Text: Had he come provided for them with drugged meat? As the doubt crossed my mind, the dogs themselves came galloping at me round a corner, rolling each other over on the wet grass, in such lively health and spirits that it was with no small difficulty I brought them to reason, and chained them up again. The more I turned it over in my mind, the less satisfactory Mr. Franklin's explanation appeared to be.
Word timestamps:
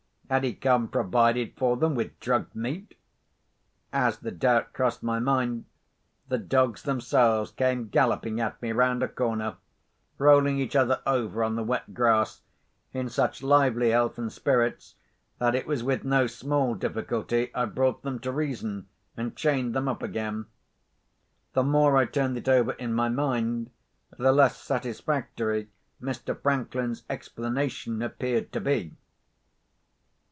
Had 0.31 0.45
he 0.45 0.53
come 0.53 0.87
provided 0.87 1.57
for 1.57 1.75
them 1.75 1.93
with 1.93 2.17
drugged 2.21 2.55
meat? 2.55 2.95
As 3.91 4.17
the 4.19 4.31
doubt 4.31 4.71
crossed 4.71 5.03
my 5.03 5.19
mind, 5.19 5.65
the 6.29 6.37
dogs 6.37 6.83
themselves 6.83 7.51
came 7.51 7.89
galloping 7.89 8.39
at 8.39 8.61
me 8.61 8.71
round 8.71 9.03
a 9.03 9.09
corner, 9.09 9.57
rolling 10.17 10.57
each 10.57 10.73
other 10.73 11.01
over 11.05 11.43
on 11.43 11.55
the 11.57 11.65
wet 11.65 11.93
grass, 11.93 12.43
in 12.93 13.09
such 13.09 13.43
lively 13.43 13.89
health 13.89 14.17
and 14.17 14.31
spirits 14.31 14.95
that 15.39 15.53
it 15.53 15.67
was 15.67 15.83
with 15.83 16.05
no 16.05 16.27
small 16.27 16.75
difficulty 16.75 17.53
I 17.53 17.65
brought 17.65 18.01
them 18.03 18.17
to 18.19 18.31
reason, 18.31 18.87
and 19.17 19.35
chained 19.35 19.75
them 19.75 19.89
up 19.89 20.01
again. 20.01 20.45
The 21.51 21.63
more 21.63 21.97
I 21.97 22.05
turned 22.05 22.37
it 22.37 22.47
over 22.47 22.71
in 22.71 22.93
my 22.93 23.09
mind, 23.09 23.69
the 24.17 24.31
less 24.31 24.55
satisfactory 24.61 25.67
Mr. 26.01 26.41
Franklin's 26.41 27.03
explanation 27.09 28.01
appeared 28.01 28.53
to 28.53 28.61
be. 28.61 28.95